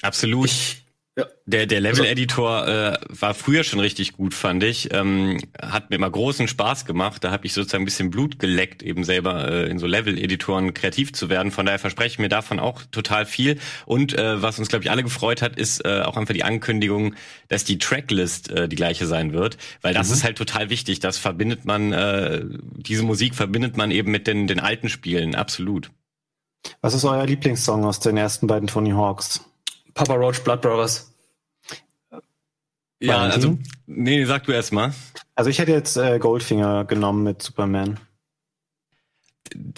[0.01, 0.45] Absolut.
[0.47, 0.84] Ich
[1.17, 1.25] ja.
[1.45, 4.93] Der, der Level-Editor äh, war früher schon richtig gut, fand ich.
[4.93, 7.23] Ähm, hat mir immer großen Spaß gemacht.
[7.23, 11.13] Da habe ich sozusagen ein bisschen Blut geleckt, eben selber äh, in so Level-Editoren kreativ
[11.13, 11.51] zu werden.
[11.51, 13.59] Von daher verspreche ich mir davon auch total viel.
[13.85, 17.15] Und äh, was uns, glaube ich, alle gefreut hat, ist äh, auch einfach die Ankündigung,
[17.47, 19.57] dass die Tracklist äh, die gleiche sein wird.
[19.81, 20.15] Weil das mhm.
[20.15, 20.99] ist halt total wichtig.
[20.99, 22.43] Das verbindet man, äh,
[22.75, 25.91] diese Musik verbindet man eben mit den, den alten Spielen, absolut.
[26.81, 29.41] Was ist euer Lieblingssong aus den ersten beiden Tony Hawks?
[29.95, 31.11] Papa Roach Blood Brothers.
[32.99, 34.93] Ja, also, nee, sag du erst mal.
[35.35, 37.99] Also ich hätte jetzt äh, Goldfinger genommen mit Superman.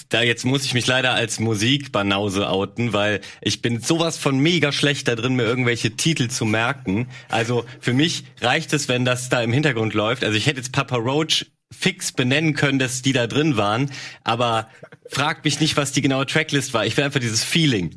[0.10, 4.72] Da jetzt muss ich mich leider als Musikbanause outen, weil ich bin sowas von mega
[4.72, 7.08] schlecht da drin, mir irgendwelche Titel zu merken.
[7.30, 10.24] Also für mich reicht es, wenn das da im Hintergrund läuft.
[10.24, 13.92] Also ich hätte jetzt Papa Roach fix benennen können, dass die da drin waren,
[14.24, 14.70] aber
[15.10, 16.86] frag mich nicht, was die genaue Tracklist war.
[16.86, 17.96] Ich will einfach dieses Feeling.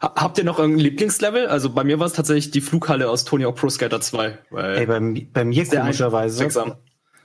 [0.00, 1.46] Habt ihr noch irgendein Lieblingslevel?
[1.46, 4.38] Also bei mir war es tatsächlich die Flughalle aus Tony Hawk Pro Skater 2.
[4.52, 6.76] Ey, bei, bei mir komischerweise,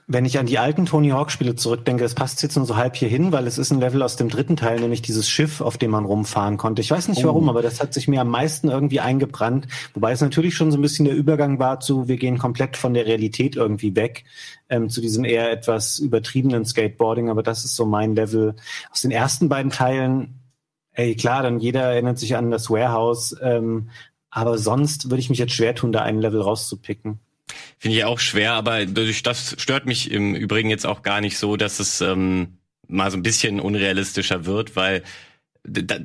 [0.08, 2.96] wenn ich an die alten Tony Hawk Spiele zurückdenke, es passt jetzt nur so halb
[2.96, 5.78] hier hin, weil es ist ein Level aus dem dritten Teil, nämlich dieses Schiff, auf
[5.78, 6.82] dem man rumfahren konnte.
[6.82, 7.28] Ich weiß nicht oh.
[7.28, 9.68] warum, aber das hat sich mir am meisten irgendwie eingebrannt.
[9.94, 12.94] Wobei es natürlich schon so ein bisschen der Übergang war zu, wir gehen komplett von
[12.94, 14.24] der Realität irgendwie weg,
[14.68, 17.30] ähm, zu diesem eher etwas übertriebenen Skateboarding.
[17.30, 18.56] Aber das ist so mein Level.
[18.90, 20.41] Aus den ersten beiden Teilen
[20.94, 23.90] Ey, klar, dann jeder erinnert sich an das Warehouse, ähm,
[24.30, 27.18] aber sonst würde ich mich jetzt schwer tun, da einen Level rauszupicken.
[27.78, 31.56] Finde ich auch schwer, aber das stört mich im Übrigen jetzt auch gar nicht so,
[31.56, 35.02] dass es ähm, mal so ein bisschen unrealistischer wird, weil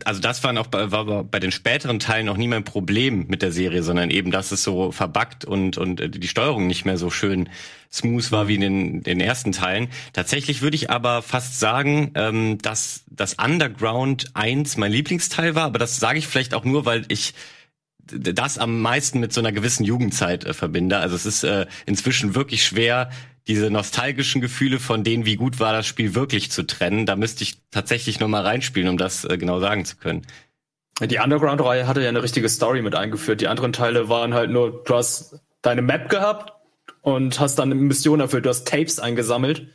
[0.06, 3.42] also das war noch bei, war bei den späteren Teilen noch nie mein Problem mit
[3.42, 7.10] der Serie, sondern eben, dass es so verbuggt und und die Steuerung nicht mehr so
[7.10, 7.50] schön
[7.92, 9.88] smooth war wie in den, den ersten Teilen.
[10.14, 15.80] Tatsächlich würde ich aber fast sagen, ähm, dass das Underground 1 mein Lieblingsteil war, aber
[15.80, 17.34] das sage ich vielleicht auch nur, weil ich
[18.10, 20.98] das am meisten mit so einer gewissen Jugendzeit äh, verbinde.
[20.98, 23.10] Also es ist äh, inzwischen wirklich schwer,
[23.48, 27.06] diese nostalgischen Gefühle von denen, wie gut war das Spiel wirklich zu trennen.
[27.06, 30.26] Da müsste ich tatsächlich noch mal reinspielen, um das äh, genau sagen zu können.
[31.00, 33.40] Die Underground-Reihe hatte ja eine richtige Story mit eingeführt.
[33.42, 36.54] Die anderen Teile waren halt nur, du hast deine Map gehabt
[37.02, 38.46] und hast dann eine Mission erfüllt.
[38.46, 39.68] Du hast Tapes eingesammelt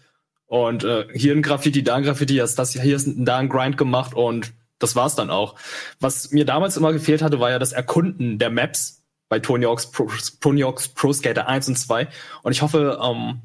[0.46, 3.78] und äh, hier ein Graffiti, da ein Graffiti, hast das hier ist da ein Grind
[3.78, 5.54] gemacht und das war's dann auch.
[6.00, 9.90] Was mir damals immer gefehlt hatte, war ja das Erkunden der Maps bei Tony Hawk's
[9.90, 12.08] Pro, Tony Hawk's Pro Skater 1 und 2.
[12.42, 13.40] Und ich hoffe, ähm,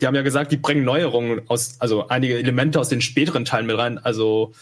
[0.00, 3.66] die haben ja gesagt, die bringen Neuerungen aus, also einige Elemente aus den späteren Teilen
[3.66, 3.98] mit rein.
[3.98, 4.52] Also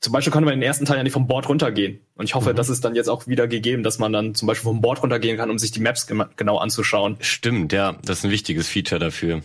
[0.00, 2.00] zum Beispiel konnte man in den ersten Teil ja nicht vom Board runtergehen.
[2.14, 2.56] Und ich hoffe, mhm.
[2.56, 5.36] das ist dann jetzt auch wieder gegeben, dass man dann zum Beispiel vom Board runtergehen
[5.36, 7.16] kann, um sich die Maps genau anzuschauen.
[7.20, 9.42] Stimmt, ja, das ist ein wichtiges Feature dafür.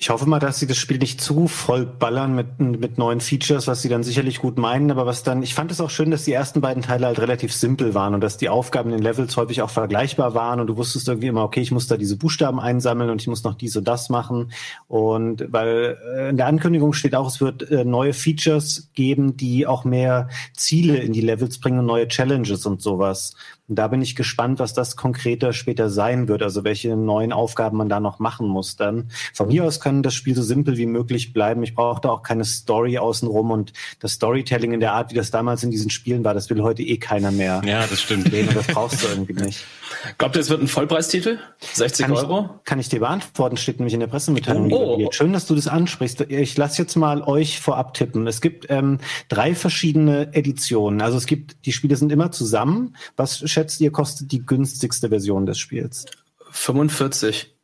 [0.00, 3.66] Ich hoffe mal, dass sie das Spiel nicht zu voll ballern mit, mit neuen Features,
[3.66, 6.22] was sie dann sicherlich gut meinen, aber was dann, ich fand es auch schön, dass
[6.22, 9.36] die ersten beiden Teile halt relativ simpel waren und dass die Aufgaben in den Levels
[9.36, 12.60] häufig auch vergleichbar waren und du wusstest irgendwie immer, okay, ich muss da diese Buchstaben
[12.60, 14.52] einsammeln und ich muss noch dies und das machen
[14.86, 19.66] und weil äh, in der Ankündigung steht auch, es wird äh, neue Features geben, die
[19.66, 23.34] auch mehr Ziele in die Levels bringen und neue Challenges und sowas.
[23.68, 27.76] Und da bin ich gespannt, was das konkreter später sein wird, also welche neuen Aufgaben
[27.76, 29.10] man da noch machen muss dann.
[29.34, 31.62] Von mir aus kann das Spiel so simpel wie möglich bleiben.
[31.62, 35.30] Ich brauche da auch keine Story außenrum und das Storytelling in der Art, wie das
[35.30, 37.60] damals in diesen Spielen war, das will heute eh keiner mehr.
[37.64, 38.32] Ja, das stimmt.
[38.54, 39.64] Das brauchst du irgendwie nicht.
[40.18, 41.38] Glaubt ihr, es wird ein Vollpreistitel?
[41.60, 42.50] 60 kann Euro?
[42.58, 44.72] Ich, kann ich dir beantworten, steht nämlich in der Pressemitteilung.
[44.72, 45.10] Oh.
[45.12, 46.22] Schön, dass du das ansprichst.
[46.28, 48.26] Ich lasse jetzt mal euch vorab tippen.
[48.26, 48.98] Es gibt ähm,
[49.28, 51.00] drei verschiedene Editionen.
[51.00, 52.96] Also es gibt, die Spiele sind immer zusammen.
[53.16, 56.06] Was schätzt ihr, kostet die günstigste Version des Spiels?
[56.50, 57.54] 45.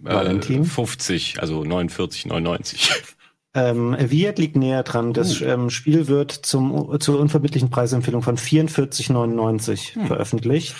[0.00, 0.62] Valentin?
[0.62, 2.90] Äh, 50, also 49, 99.
[3.56, 5.12] Ähm, Viet liegt näher dran.
[5.12, 5.44] Das uh.
[5.44, 10.06] ähm, Spiel wird zum, zur unverbindlichen Preisempfehlung von 44,99 hm.
[10.06, 10.74] veröffentlicht.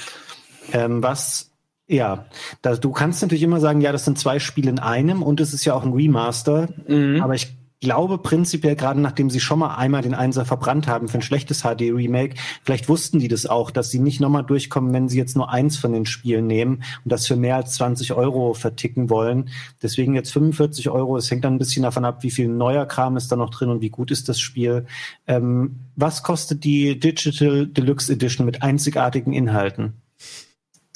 [0.73, 1.51] Ähm, was
[1.87, 2.27] ja,
[2.63, 5.53] da, du kannst natürlich immer sagen, ja, das sind zwei Spiele in einem und es
[5.53, 6.69] ist ja auch ein Remaster.
[6.89, 7.21] Mhm.
[7.23, 11.19] Aber ich glaube prinzipiell, gerade nachdem sie schon mal einmal den Einser verbrannt haben für
[11.19, 15.19] ein schlechtes HD-Remake, vielleicht wussten die das auch, dass sie nicht nochmal durchkommen, wenn sie
[15.19, 19.11] jetzt nur eins von den Spielen nehmen und das für mehr als 20 Euro verticken
[19.11, 19.51] wollen.
[19.83, 21.19] Deswegen jetzt 45 Euro.
[21.19, 23.69] Es hängt dann ein bisschen davon ab, wie viel neuer Kram ist da noch drin
[23.69, 24.87] und wie gut ist das Spiel.
[25.27, 29.93] Ähm, was kostet die Digital Deluxe Edition mit einzigartigen Inhalten?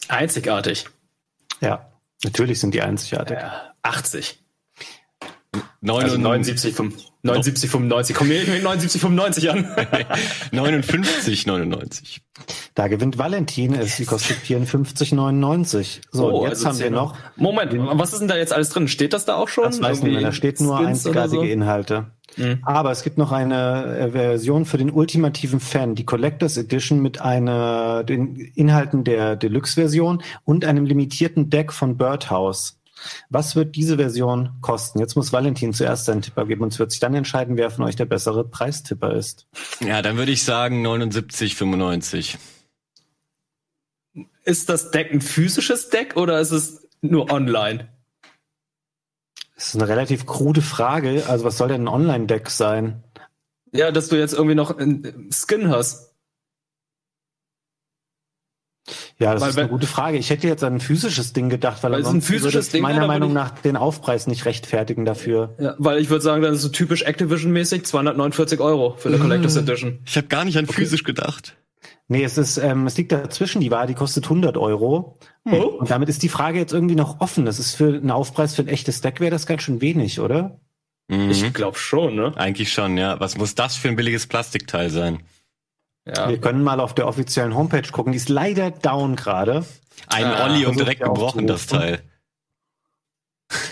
[0.09, 0.87] Einzigartig.
[1.61, 1.91] Ja,
[2.25, 3.39] natürlich sind die einzigartig.
[3.39, 4.39] Ja, 80.
[5.81, 6.19] 79, also
[7.29, 8.17] 79, 95.
[8.17, 9.69] Komm mir mit 79, 95 an.
[10.53, 12.21] 59, 99.
[12.75, 13.75] Da gewinnt Valentin.
[13.75, 16.01] Es kostet 54,99.
[16.11, 17.17] So, oh, jetzt also haben wir noch.
[17.37, 18.89] Moment, was ist denn da jetzt alles drin?
[18.89, 19.65] Steht das da auch schon?
[19.65, 21.43] Das weiß nicht Da steht nur Skins einzigartige so?
[21.43, 22.07] Inhalte.
[22.37, 22.61] Mhm.
[22.63, 27.21] Aber es gibt noch eine äh, Version für den ultimativen Fan, die Collectors Edition mit
[27.21, 32.79] einer, den Inhalten der Deluxe-Version und einem limitierten Deck von Birdhouse.
[33.31, 34.99] Was wird diese Version kosten?
[34.99, 37.85] Jetzt muss Valentin zuerst seinen Tipp abgeben und es wird sich dann entscheiden, wer von
[37.85, 39.47] euch der bessere Preistipper ist.
[39.81, 42.37] Ja, dann würde ich sagen 79,95.
[44.45, 47.89] Ist das Deck ein physisches Deck oder ist es nur online?
[49.59, 51.25] Das ist eine relativ krude Frage.
[51.27, 53.03] Also was soll denn ein Online-Deck sein?
[53.73, 56.15] Ja, dass du jetzt irgendwie noch einen Skin hast.
[59.19, 60.17] Ja, das weil, ist eine gute Frage.
[60.17, 63.33] Ich hätte jetzt an ein physisches Ding gedacht, weil, weil ein physisches Ding meiner Meinung
[63.33, 65.57] nach den Aufpreis nicht rechtfertigen dafür.
[65.59, 69.57] Ja, weil ich würde sagen, das ist so typisch Activision-mäßig 249 Euro für eine Collectors
[69.57, 69.59] mm.
[69.59, 69.99] Edition.
[70.07, 70.75] Ich habe gar nicht an okay.
[70.75, 71.57] physisch gedacht.
[72.11, 73.61] Nee, es ist, ähm, es liegt dazwischen.
[73.61, 75.19] Die Ware, die kostet 100 Euro.
[75.45, 75.57] Oh.
[75.57, 77.45] Und damit ist die Frage jetzt irgendwie noch offen.
[77.45, 80.59] Das ist für einen Aufpreis für ein echtes Deck wäre das ganz schön wenig, oder?
[81.09, 81.31] Mhm.
[81.31, 82.33] Ich glaube schon, ne?
[82.37, 83.21] Eigentlich schon, ja.
[83.21, 85.21] Was muss das für ein billiges Plastikteil sein?
[86.07, 86.31] Ja.
[86.31, 88.13] Wir können mal auf der offiziellen Homepage gucken.
[88.13, 89.67] Die ist leider down gerade.
[90.07, 92.01] Ein ah, Olli und direkt gebrochen, das Teil.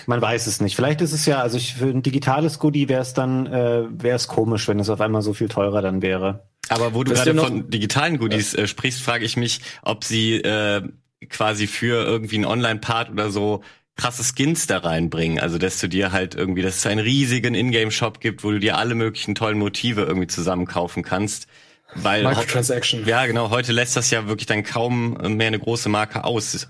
[0.06, 0.76] Man weiß es nicht.
[0.76, 4.16] Vielleicht ist es ja, also ich, für ein digitales Goodie wäre es dann, äh, wäre
[4.16, 6.48] es komisch, wenn es auf einmal so viel teurer dann wäre.
[6.68, 10.82] Aber wo du gerade von digitalen Goodies äh, sprichst, frage ich mich, ob sie äh,
[11.28, 13.62] quasi für irgendwie einen Online-Part oder so
[13.96, 15.40] krasse Skins da reinbringen.
[15.40, 18.78] Also dass du dir halt irgendwie, dass es einen riesigen Ingame-Shop gibt, wo du dir
[18.78, 21.48] alle möglichen tollen Motive irgendwie zusammen kaufen kannst.
[21.94, 23.06] Weil Microtransaction.
[23.06, 23.50] Ja, genau.
[23.50, 26.68] Heute lässt das ja wirklich dann kaum mehr eine große Marke aus.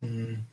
[0.00, 0.44] Hm.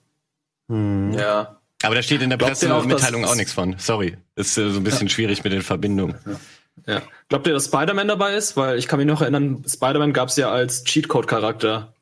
[0.69, 1.13] Hm.
[1.13, 1.56] Ja.
[1.83, 3.75] Aber da steht in der Pressemitteilung auch, auch nichts von.
[3.77, 4.17] Sorry.
[4.35, 5.13] Ist äh, so ein bisschen ja.
[5.13, 6.15] schwierig mit den Verbindungen.
[6.85, 6.93] Ja.
[6.95, 7.01] ja.
[7.29, 8.57] Glaubt ihr, dass Spider-Man dabei ist?
[8.57, 11.93] Weil ich kann mich noch erinnern, Spider-Man gab es ja als Cheatcode-Charakter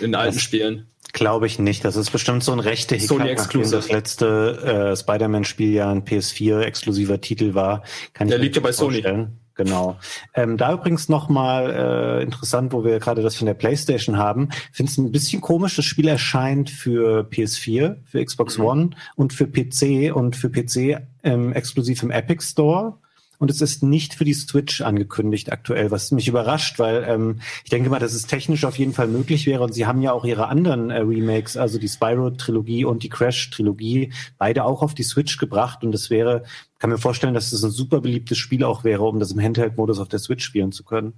[0.00, 0.86] in alten das Spielen.
[1.12, 1.84] Glaube ich nicht.
[1.84, 6.04] Das ist bestimmt so ein rechte Hickhack, Sony nachdem das letzte äh, Spider-Man-Spiel ja ein
[6.04, 7.82] PS4-exklusiver Titel war.
[8.14, 9.24] Kann Der liegt ja bei vorstellen.
[9.26, 9.41] Sony.
[9.54, 9.98] Genau.
[10.34, 14.48] Ähm, da übrigens nochmal äh, interessant, wo wir gerade das von der PlayStation haben.
[14.70, 18.64] Ich finde es ein bisschen komisch, das Spiel erscheint für PS4, für Xbox mhm.
[18.64, 22.94] One und für PC und für PC ähm, exklusiv im Epic Store
[23.42, 27.70] und es ist nicht für die Switch angekündigt aktuell, was mich überrascht, weil ähm, ich
[27.70, 30.24] denke mal, dass es technisch auf jeden Fall möglich wäre und sie haben ja auch
[30.24, 35.38] ihre anderen äh, Remakes, also die Spyro-Trilogie und die Crash-Trilogie, beide auch auf die Switch
[35.38, 36.44] gebracht und es wäre,
[36.78, 39.98] kann mir vorstellen, dass das ein super beliebtes Spiel auch wäre, um das im Handheld-Modus
[39.98, 41.14] auf der Switch spielen zu können.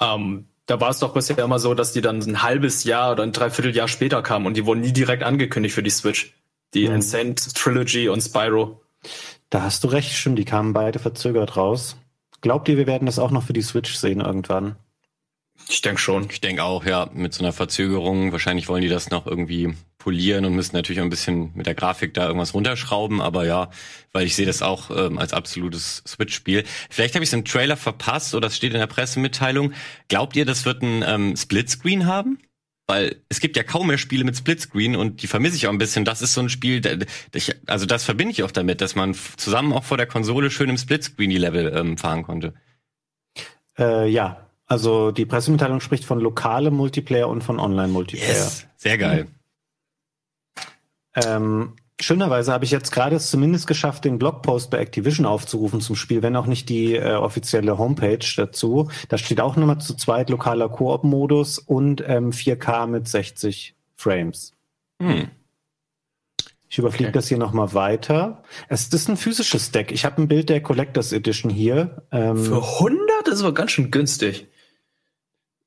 [0.00, 3.24] Ähm, da war es doch bisher immer so, dass die dann ein halbes Jahr oder
[3.24, 6.32] ein Dreivierteljahr später kamen und die wurden nie direkt angekündigt für die Switch.
[6.74, 6.94] Die mhm.
[6.94, 8.80] Insane Trilogy und Spyro.
[9.50, 11.96] Da hast du recht, stimmt, die kamen beide verzögert raus.
[12.40, 14.76] Glaubt ihr, wir werden das auch noch für die Switch sehen irgendwann?
[15.68, 16.28] Ich denke schon.
[16.30, 18.32] Ich denke auch, ja, mit so einer Verzögerung.
[18.32, 21.74] Wahrscheinlich wollen die das noch irgendwie polieren und müssen natürlich auch ein bisschen mit der
[21.74, 23.20] Grafik da irgendwas runterschrauben.
[23.20, 23.70] Aber ja,
[24.12, 26.64] weil ich sehe das auch ähm, als absolutes Switch-Spiel.
[26.88, 29.72] Vielleicht habe ich es im Trailer verpasst oder es steht in der Pressemitteilung.
[30.08, 32.38] Glaubt ihr, das wird ein ähm, Splitscreen haben?
[32.88, 35.78] Weil es gibt ja kaum mehr Spiele mit Splitscreen und die vermisse ich auch ein
[35.78, 36.06] bisschen.
[36.06, 36.80] Das ist so ein Spiel,
[37.66, 40.78] also das verbinde ich auch damit, dass man zusammen auch vor der Konsole schön im
[40.78, 42.54] Splitscreen die Level ähm, fahren konnte.
[43.78, 48.28] Äh, ja, also die Pressemitteilung spricht von lokalem Multiplayer und von Online-Multiplayer.
[48.28, 49.28] Yes, sehr geil.
[51.14, 55.96] Ähm, Schönerweise habe ich jetzt gerade es zumindest geschafft, den Blogpost bei Activision aufzurufen zum
[55.96, 58.88] Spiel, wenn auch nicht die äh, offizielle Homepage dazu.
[59.08, 64.54] Da steht auch nochmal zu zweit lokaler Koop-Modus und ähm, 4K mit 60 Frames.
[65.02, 65.28] Hm.
[66.70, 67.18] Ich überfliege okay.
[67.18, 68.42] das hier nochmal weiter.
[68.68, 69.90] Es ist ein physisches Deck.
[69.90, 72.02] Ich habe ein Bild der Collectors Edition hier.
[72.12, 74.46] Ähm, Für 100 ist aber ganz schön günstig.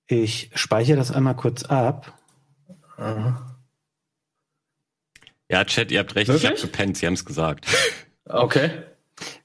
[0.08, 2.14] Ich speichere das einmal kurz ab.
[2.98, 3.51] Aha.
[5.52, 6.44] Ja, Chat, ihr habt recht, Wirklich?
[6.46, 7.66] ich hab gepennt, sie haben's gesagt.
[8.26, 8.72] Okay.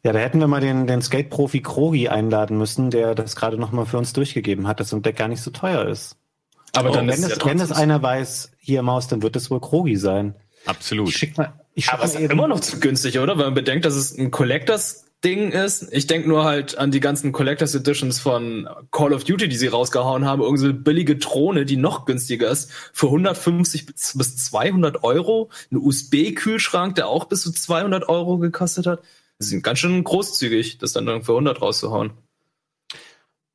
[0.05, 3.87] Ja, da hätten wir mal den, den Skate-Profi Krogi einladen müssen, der das gerade nochmal
[3.87, 6.16] für uns durchgegeben hat, dass so ein Deck gar nicht so teuer ist.
[6.73, 9.51] Aber oh, dann wenn, es, ja wenn es einer weiß, hier Maus, dann wird es
[9.51, 10.37] wohl Krogi sein.
[10.64, 11.09] Absolut.
[11.09, 13.37] Ich schick mal, ich schick Aber es ist immer noch zu günstig, oder?
[13.37, 15.93] Wenn man bedenkt, dass es ein Collectors Ding ist.
[15.93, 19.67] Ich denke nur halt an die ganzen Collectors Editions von Call of Duty, die sie
[19.67, 20.41] rausgehauen haben.
[20.41, 22.71] Irgend so eine billige Drohne, die noch günstiger ist.
[22.93, 25.51] Für 150 bis 200 Euro.
[25.73, 29.03] Ein USB-Kühlschrank, der auch bis zu 200 Euro gekostet hat.
[29.41, 32.12] Sie sind ganz schön großzügig, das dann für 100 rauszuhauen.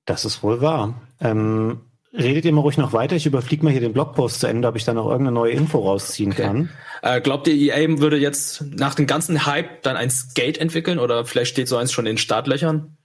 [0.03, 1.01] Das ist wohl wahr.
[1.21, 1.79] Ähm,
[2.13, 3.15] Redet ihr mal ruhig noch weiter.
[3.15, 5.79] Ich überfliege mal hier den Blogpost zu Ende, ob ich da noch irgendeine neue Info
[5.79, 6.41] rausziehen okay.
[6.41, 6.69] kann.
[7.01, 11.25] Äh, glaubt ihr, EA würde jetzt nach dem ganzen Hype dann ein Skate entwickeln oder
[11.25, 12.97] vielleicht steht so eins schon in den Startlöchern?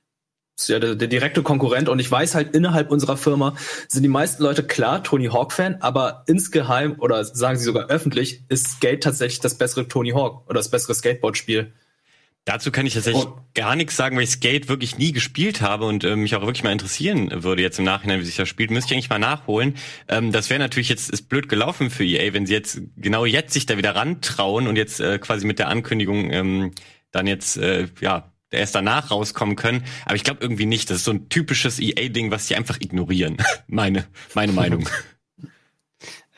[0.57, 3.55] Das ist ja der, der, direkte Konkurrent und ich weiß halt, innerhalb unserer Firma
[3.89, 8.67] sind die meisten Leute klar Tony Hawk-Fan, aber insgeheim oder sagen sie sogar öffentlich, ist
[8.67, 11.73] Skate tatsächlich das bessere Tony Hawk oder das bessere Skateboard-Spiel.
[12.47, 13.41] Dazu kann ich tatsächlich oh.
[13.55, 16.63] gar nichts sagen, weil ich Skate wirklich nie gespielt habe und äh, mich auch wirklich
[16.63, 18.71] mal interessieren würde jetzt im Nachhinein, wie sich das spielt.
[18.71, 19.75] Müsste ich eigentlich mal nachholen.
[20.07, 23.53] Ähm, das wäre natürlich jetzt ist blöd gelaufen für EA, wenn sie jetzt genau jetzt
[23.53, 26.71] sich da wieder rantrauen und jetzt äh, quasi mit der Ankündigung ähm,
[27.11, 29.83] dann jetzt äh, ja erst danach rauskommen können.
[30.05, 30.89] Aber ich glaube irgendwie nicht.
[30.89, 33.39] Das ist so ein typisches EA-Ding, was sie einfach ignorieren.
[33.67, 34.89] meine meine Meinung.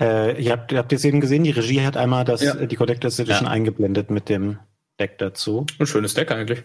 [0.01, 2.55] Äh, ihr habt, ihr habt jetzt eben gesehen, die Regie hat einmal das, ja.
[2.55, 3.51] die Collectors Edition ja.
[3.51, 4.61] eingeblendet mit dem
[4.99, 5.67] Deck dazu.
[5.79, 6.65] Ein schönes Deck eigentlich.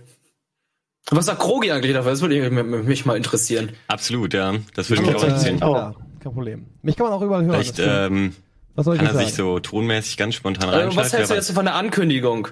[1.09, 2.11] Was sagt Krogi eigentlich dafür?
[2.11, 3.71] Das würde mich mal interessieren.
[3.87, 4.55] Absolut, ja.
[4.73, 5.59] Das würde mich auch interessieren.
[5.61, 5.73] Oh.
[5.73, 6.65] Ja, kein Problem.
[6.81, 7.61] Mich kann man auch überall hören.
[7.61, 8.33] Vielleicht ähm,
[8.75, 9.25] was soll ich kann er sagen?
[9.25, 10.97] sich so tonmäßig ganz spontan äh, reinschalten.
[10.97, 12.47] Was hältst du jetzt von der Ankündigung?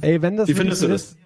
[0.00, 1.02] Ey, wenn das Wie findest du das?
[1.02, 1.16] Ist,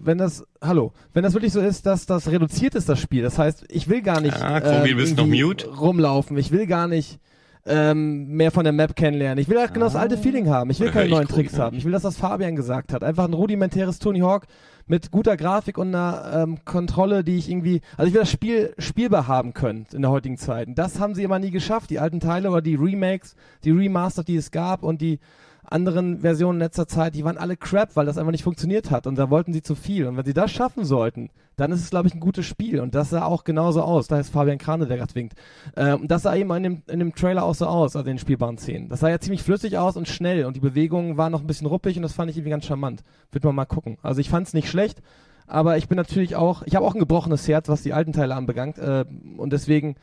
[0.00, 3.38] wenn das, hallo, wenn das wirklich so ist, dass das reduziert ist, das Spiel, das
[3.38, 5.68] heißt, ich will gar nicht ah, Krogi, äh, bist noch mute?
[5.68, 7.18] rumlaufen, ich will gar nicht
[7.64, 9.40] ähm, mehr von der Map kennenlernen.
[9.40, 10.70] Ich will halt genau das alte Feeling haben.
[10.70, 11.76] Ich will keine neuen Tricks haben.
[11.76, 13.04] Ich will das, was Fabian gesagt hat.
[13.04, 14.46] Einfach ein rudimentäres Tony Hawk
[14.86, 18.74] mit guter Grafik und einer ähm, Kontrolle, die ich irgendwie, also ich will das Spiel
[18.78, 20.66] spielbar haben können in der heutigen Zeit.
[20.66, 21.90] Und das haben sie immer nie geschafft.
[21.90, 25.20] Die alten Teile oder die Remakes, die Remaster, die es gab und die
[25.64, 29.06] anderen Versionen in letzter Zeit, die waren alle crap, weil das einfach nicht funktioniert hat
[29.06, 30.06] und da wollten sie zu viel.
[30.06, 32.80] Und wenn sie das schaffen sollten, dann ist es, glaube ich, ein gutes Spiel.
[32.80, 34.08] Und das sah auch genauso aus.
[34.08, 35.34] Da ist Fabian Krane, der gerade winkt.
[35.76, 38.18] Ähm, das sah eben in dem, in dem Trailer auch so aus, also in den
[38.18, 38.88] spielbaren Szenen.
[38.88, 41.66] Das sah ja ziemlich flüssig aus und schnell und die Bewegungen waren noch ein bisschen
[41.66, 43.02] ruppig und das fand ich irgendwie ganz charmant.
[43.30, 43.98] Wird man mal gucken.
[44.02, 45.02] Also ich fand es nicht schlecht,
[45.46, 48.34] aber ich bin natürlich auch, ich habe auch ein gebrochenes Herz, was die alten Teile
[48.34, 49.04] anbelangt äh,
[49.36, 49.96] und deswegen,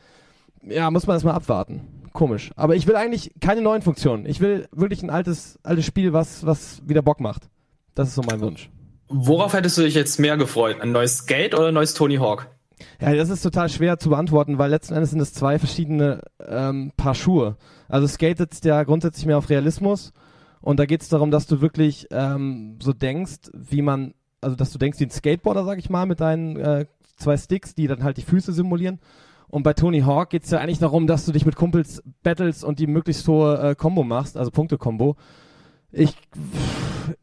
[0.62, 2.50] ja, muss man das mal abwarten komisch.
[2.56, 4.26] Aber ich will eigentlich keine neuen Funktionen.
[4.26, 7.48] Ich will wirklich ein altes, altes Spiel, was, was wieder Bock macht.
[7.94, 8.70] Das ist so mein Wunsch.
[9.08, 10.80] Worauf hättest du dich jetzt mehr gefreut?
[10.80, 12.48] Ein neues Skate oder ein neues Tony Hawk?
[13.00, 16.92] Ja, das ist total schwer zu beantworten, weil letzten Endes sind es zwei verschiedene ähm,
[16.96, 17.56] Paar Schuhe.
[17.88, 20.12] Also Skate setzt ja grundsätzlich mehr auf Realismus
[20.60, 24.72] und da geht es darum, dass du wirklich ähm, so denkst, wie man, also dass
[24.72, 26.86] du denkst wie ein Skateboarder, sag ich mal, mit deinen äh,
[27.16, 29.00] zwei Sticks, die dann halt die Füße simulieren.
[29.50, 32.78] Und bei Tony Hawk geht's ja eigentlich darum, dass du dich mit Kumpels battles und
[32.78, 35.16] die möglichst hohe äh, Combo machst, also Punkte-Combo.
[35.92, 36.14] Ich,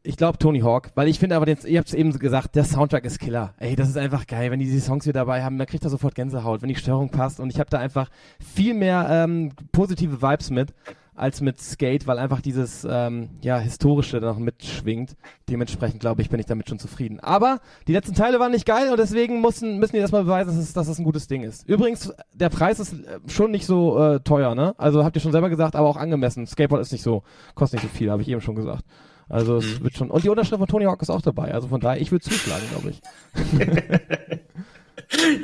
[0.03, 2.65] ich glaube Tony Hawk, weil ich finde aber, den, ihr habt es eben gesagt, der
[2.65, 3.53] Soundtrack ist Killer.
[3.59, 5.89] Ey, das ist einfach geil, wenn die diese Songs wieder dabei haben, man kriegt da
[5.89, 8.09] sofort Gänsehaut, wenn die Störung passt und ich habe da einfach
[8.41, 10.73] viel mehr ähm, positive Vibes mit
[11.17, 15.15] als mit Skate, weil einfach dieses ähm, ja historische noch mitschwingt.
[15.49, 17.19] Dementsprechend glaube ich, bin ich damit schon zufrieden.
[17.19, 20.57] Aber die letzten Teile waren nicht geil und deswegen müssen müssen die erstmal beweisen, dass
[20.57, 21.67] es, dass es ein gutes Ding ist.
[21.67, 24.75] Übrigens, der Preis ist äh, schon nicht so äh, teuer, ne?
[24.77, 26.45] Also habt ihr schon selber gesagt, aber auch angemessen.
[26.45, 27.23] Skateboard ist nicht so
[27.55, 28.83] kostet nicht so viel, habe ich eben schon gesagt.
[29.29, 29.83] Also es mhm.
[29.83, 31.53] wird schon und die Unterschrift von Tony Hawk ist auch dabei.
[31.53, 33.01] Also von daher, ich würde zuschlagen, glaube ich.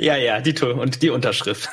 [0.00, 1.68] ja, ja, die und die Unterschrift.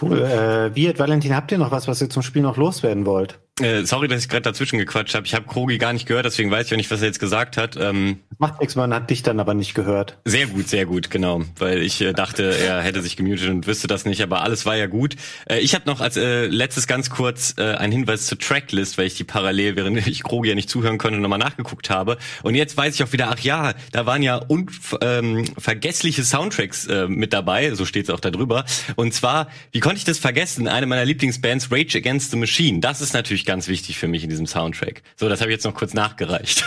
[0.00, 0.20] Cool.
[0.20, 3.38] Äh, Wirt, Valentin, habt ihr noch was, was ihr zum Spiel noch loswerden wollt?
[3.58, 5.26] Äh, sorry, dass ich gerade dazwischen gequatscht habe.
[5.26, 7.56] Ich habe Krogi gar nicht gehört, deswegen weiß ich auch nicht, was er jetzt gesagt
[7.56, 7.74] hat.
[7.80, 10.18] Ähm, Macht nichts, man hat dich dann aber nicht gehört.
[10.26, 11.40] Sehr gut, sehr gut, genau.
[11.58, 14.76] Weil ich äh, dachte, er hätte sich gemutet und wüsste das nicht, aber alles war
[14.76, 15.16] ja gut.
[15.48, 19.06] Äh, ich habe noch als äh, letztes ganz kurz äh, einen Hinweis zur Tracklist, weil
[19.06, 22.18] ich die parallel, während ich Krogi ja nicht zuhören konnte, nochmal nachgeguckt habe.
[22.42, 27.08] Und jetzt weiß ich auch wieder, ach ja, da waren ja unvergessliche ähm, Soundtracks äh,
[27.08, 28.66] mit dabei, so steht es auch da drüber.
[28.96, 30.68] Und zwar, wie konnte ich das vergessen?
[30.68, 32.80] Eine meiner Lieblingsbands, Rage Against the Machine.
[32.80, 35.02] Das ist natürlich ganz wichtig für mich in diesem Soundtrack.
[35.16, 36.64] So, das habe ich jetzt noch kurz nachgereicht.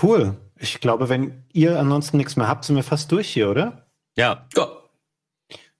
[0.00, 0.36] Cool.
[0.58, 3.86] Ich glaube, wenn ihr ansonsten nichts mehr habt, sind wir fast durch hier, oder?
[4.16, 4.46] Ja.
[4.56, 4.68] ja.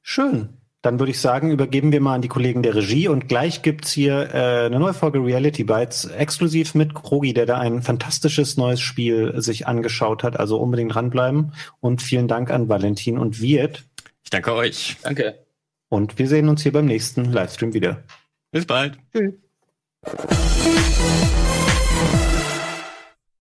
[0.02, 0.48] Schön.
[0.82, 3.92] Dann würde ich sagen, übergeben wir mal an die Kollegen der Regie und gleich gibt's
[3.92, 8.80] hier äh, eine neue Folge Reality Bites exklusiv mit Krogi, der da ein fantastisches neues
[8.80, 10.40] Spiel sich angeschaut hat.
[10.40, 11.52] Also unbedingt dranbleiben.
[11.80, 13.84] Und vielen Dank an Valentin und Wirt.
[14.24, 14.96] Ich danke euch.
[15.02, 15.44] Danke.
[15.90, 18.02] Und wir sehen uns hier beim nächsten Livestream wieder.
[18.52, 18.98] Bis bald.
[19.12, 19.34] Tschüss.